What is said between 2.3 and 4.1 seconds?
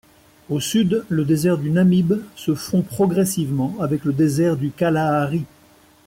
se fond progressivement avec